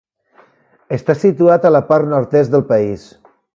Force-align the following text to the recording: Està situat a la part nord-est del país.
Està 0.97 1.15
situat 1.25 1.69
a 1.69 1.73
la 1.75 1.83
part 1.93 2.11
nord-est 2.17 2.57
del 2.57 2.67
país. 2.75 3.07